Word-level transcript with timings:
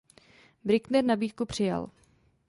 Brückner 0.63 1.01
nabídku 1.05 1.45
přijal. 1.45 1.89